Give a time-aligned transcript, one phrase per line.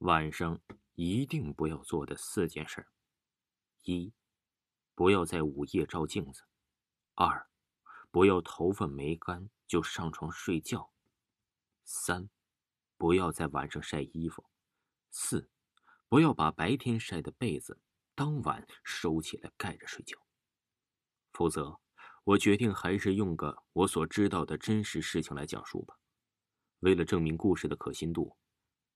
[0.00, 0.60] 晚上
[0.94, 2.86] 一定不要做的四件事：
[3.84, 4.12] 一，
[4.94, 6.42] 不要在午夜照镜子；
[7.14, 7.48] 二，
[8.10, 10.90] 不要头发没干就上床睡觉；
[11.86, 12.28] 三，
[12.98, 14.44] 不要在晚上晒衣服；
[15.10, 15.48] 四，
[16.08, 17.80] 不要把白天晒的被子
[18.14, 20.18] 当晚收起来盖着睡觉。
[21.32, 21.80] 否则，
[22.22, 25.98] 我决定还是用个我所知道的真实事情来讲述吧。
[26.80, 28.36] 为了证明故事的可信度。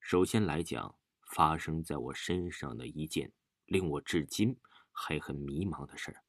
[0.00, 3.32] 首先来讲，发生在我身上的一件
[3.66, 4.58] 令我至今
[4.90, 6.24] 还很迷茫的事儿。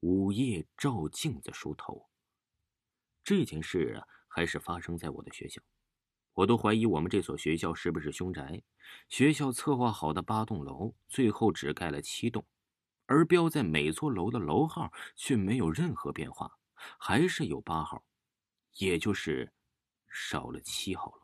[0.00, 2.10] 午夜照镜子梳头。
[3.24, 5.62] 这件事啊，还是发生在我的学校。
[6.34, 8.62] 我都怀疑我们这所学校是不是凶宅。
[9.08, 12.44] 学校策划好的八栋楼，最后只盖了七栋，
[13.06, 16.58] 而标在每座楼的楼号却没有任何变化，
[16.98, 18.04] 还是有八号，
[18.78, 19.52] 也就是
[20.10, 21.21] 少了七号楼。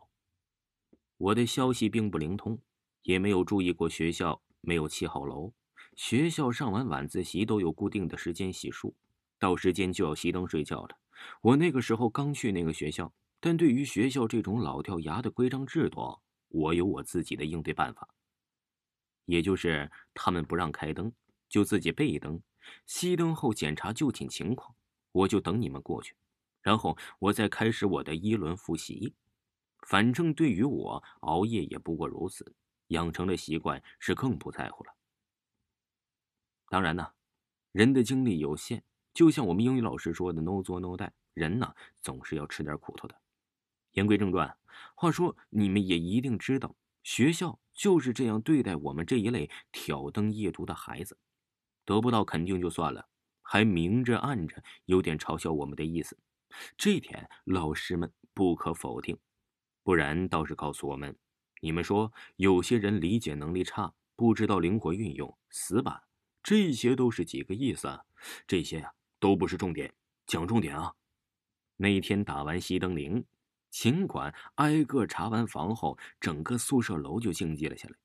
[1.18, 2.56] 我的消息并不灵通，
[3.02, 5.52] 也没有注意过学校没有七号楼。
[5.96, 8.94] 学校上完晚自习都有固定的时间洗漱，
[9.36, 10.96] 到时间就要熄灯睡觉了。
[11.42, 16.20] 我那个时候刚去那个学校，但对于学校这种老掉牙的规章制度，
[16.50, 18.08] 我有我自己的应对办法。
[19.24, 21.12] 也就是他们不让开灯，
[21.48, 22.40] 就自己备灯，
[22.86, 24.72] 熄灯后检查就寝情况，
[25.10, 26.14] 我就等你们过去，
[26.62, 29.14] 然后我再开始我的一轮复习。
[29.86, 32.54] 反正对于我，熬夜也不过如此，
[32.88, 34.94] 养成了习惯是更不在乎了。
[36.68, 37.12] 当然呢，
[37.72, 38.82] 人的精力有限，
[39.14, 43.18] 就像我们英语老师说的 “no 做 no die”，人呢总是要吃点苦头的。
[43.92, 44.58] 言归正传，
[44.94, 51.18] 话说你们也一定知道，学校就是这样对待我们这一类挑灯夜读的孩子，
[51.86, 53.08] 得不到肯定就算了，
[53.40, 56.18] 还明着暗着有点嘲笑我们的意思，
[56.76, 59.18] 这点老师们不可否定。
[59.88, 61.16] 不然倒是告诉我们，
[61.62, 66.02] 你们说有些人理解能力差，不知道灵活运用，死板，
[66.42, 68.04] 这些都是几个意思啊？
[68.46, 69.94] 这些呀都不是重点，
[70.26, 70.94] 讲重点啊！
[71.78, 73.24] 那天打完熄灯铃，
[73.70, 77.96] 尽管挨个查完房后，整个宿舍楼就静寂了下来，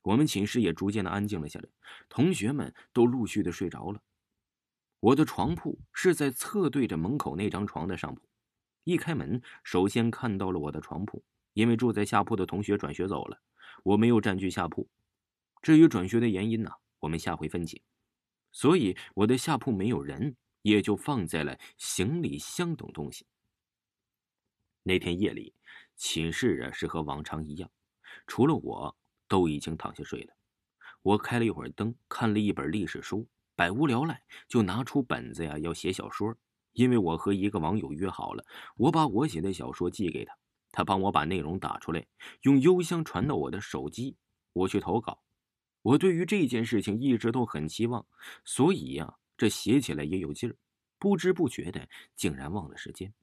[0.00, 1.68] 我们寝室也逐渐的安静了下来，
[2.08, 4.00] 同学们都陆续的睡着了。
[5.00, 8.22] 我的床铺是在侧对着门口那张床的上铺。
[8.88, 11.22] 一开门，首先看到了我的床铺，
[11.52, 13.38] 因为住在下铺的同学转学走了，
[13.82, 14.88] 我没有占据下铺。
[15.60, 17.82] 至于转学的原因呢，我们下回分解。
[18.50, 23.26] 所以我的下铺没有人，也就放在了行李箱等东西。
[24.84, 25.52] 那天夜里，
[25.94, 27.70] 寝室啊是和往常一样，
[28.26, 28.96] 除了我
[29.28, 30.34] 都已经躺下睡了。
[31.02, 36.34] 我开了一会儿灯，看了一本历史书，百无聊赖就拿出本子呀，要写小说。
[36.72, 38.44] 因为我和一个网友约好了，
[38.76, 40.34] 我把我写的小说寄给他，
[40.70, 42.06] 他帮我把内容打出来，
[42.42, 44.16] 用邮箱传到我的手机，
[44.52, 45.22] 我去投稿。
[45.82, 48.04] 我对于这件事情一直都很期望，
[48.44, 50.56] 所以呀，这写起来也有劲儿。
[50.98, 53.14] 不知不觉的，竟然忘了时间。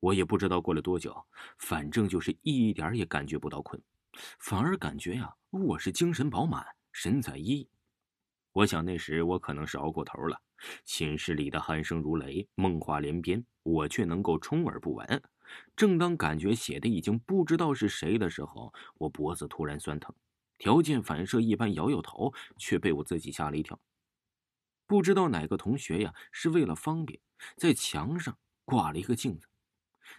[0.00, 1.26] 我也不知道过了多久，
[1.58, 3.80] 反正就是一点也感觉不到困，
[4.38, 7.66] 反而感觉呀，我是精神饱满，神采奕奕。
[8.56, 10.40] 我想那时我可能是熬过头了。
[10.82, 15.22] 寝室里的鼾声如雷，梦话连篇，我却能够充耳不闻。
[15.76, 20.14] 正当感觉写的已经不知道是谁的时候，我脖子突然酸疼，
[20.56, 23.78] 条件反射一般摇摇头，却被我自己吓了一跳。
[24.86, 27.20] 不知道哪个同学呀，是为了方便，
[27.58, 29.46] 在墙上挂了一个镜子。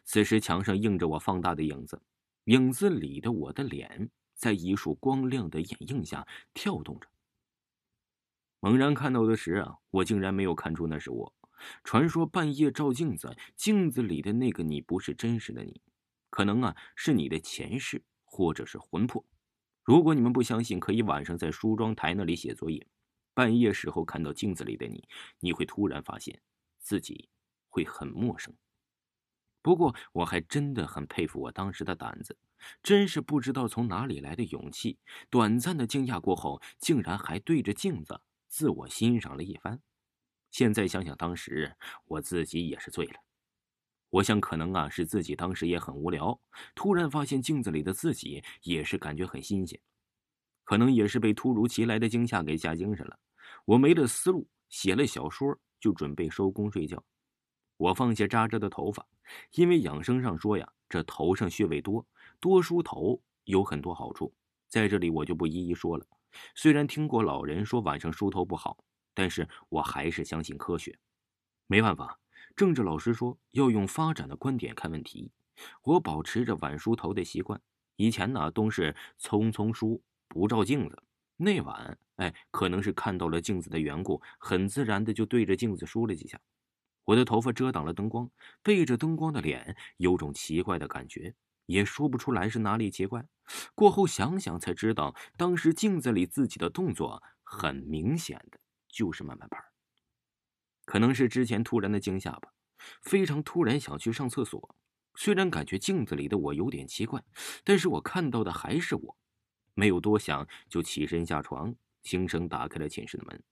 [0.04, 2.00] 此时墙上映着我放大的影子，
[2.44, 7.10] 影子里的我的脸在一束光亮的眼映下跳动着。
[8.60, 11.34] 猛然看到的时啊，我竟然没有看出那是我。
[11.84, 15.82] 传说半夜照镜子，镜子里的那个你不是真实的你，
[16.30, 19.26] 可能啊是你的前世或者是魂魄。
[19.84, 22.88] 如果你们不相信，可以晚上在梳妆台那里写作业，
[23.34, 25.08] 半夜时候看到镜子里的你，
[25.40, 26.42] 你会突然发现
[26.80, 27.30] 自己
[27.70, 28.54] 会很陌生。
[29.62, 32.38] 不过我还真的很佩服我当时的胆子，
[32.84, 35.00] 真是不知道从哪里来的勇气。
[35.30, 38.22] 短暂的惊讶过后，竟然还对着镜子。
[38.48, 39.82] 自我欣赏了一番，
[40.52, 43.16] 现在想想当时我自己也是醉了。
[44.10, 46.40] 我想可能啊是自己当时也很无聊，
[46.74, 49.80] 突然发现镜子里的自己也是感觉很新鲜，
[50.64, 53.20] 可能也是被突如其来的惊吓给吓精神了。
[53.66, 57.04] 我没了思路，写了小说就准备收工睡觉。
[57.76, 59.06] 我放下扎着的头发，
[59.52, 62.08] 因为养生上说呀，这头上穴位多，
[62.40, 64.34] 多梳头有很多好处，
[64.70, 66.08] 在这里我就不一一说了。
[66.56, 68.78] 虽然听过老人说晚上梳头不好，
[69.14, 70.98] 但是我还是相信科学。
[71.68, 72.20] 没办法，
[72.56, 75.32] 政治老师说要用发展的观点看问题。
[75.84, 77.60] 我保持着晚梳头的习惯，
[77.96, 81.04] 以前呢都是匆匆梳，不照镜子。
[81.36, 86.40] 那晚，哎，可能是看到了镜子的缘故，很自然的就对着镜子梳了几下。
[87.06, 88.30] 我的头发遮挡了灯光，
[88.62, 91.34] 背着灯光的脸有种奇怪的感觉，
[91.68, 93.24] 也说不出来是哪里奇怪。
[93.76, 98.60] 过后想想才知道，当时镜子里自己的动作很明显的
[98.90, 99.64] 就是慢慢拍。
[100.86, 102.54] 可能是之前突然的惊吓吧，
[103.02, 104.76] 非常突然想去上厕所。
[105.16, 107.24] 虽然感觉镜子里的我有点奇怪，
[107.64, 109.18] 但是我看到的还是我，
[109.74, 111.74] 没有多想就起身下床，
[112.04, 113.44] 轻声打开了寝室的门。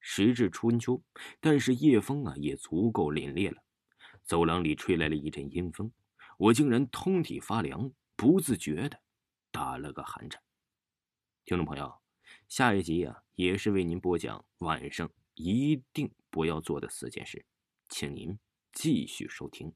[0.00, 1.02] 时至春秋，
[1.40, 3.62] 但是夜风啊也足够凛冽了，
[4.22, 5.92] 走廊里吹来了一阵阴风，
[6.38, 9.00] 我竟然通体发凉，不自觉的
[9.50, 10.42] 打了个寒颤。
[11.44, 12.00] 听众朋友，
[12.48, 17.46] 下一集啊也是为您播讲晚上一定不要做的四件事，
[17.88, 18.38] 请您
[18.72, 19.74] 继续收听。